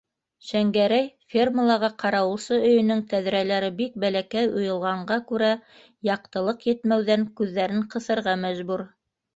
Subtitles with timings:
[0.51, 1.03] Шәңгәрәй,
[1.33, 5.55] фермалағы ҡарауылсы өйөнөң тәҙрәләре бик бәләкәй уйылғанға күрә,
[6.13, 8.89] яҡтылыҡ етмәүҙән күҙҙәрен ҡыҫырға мәжбүр.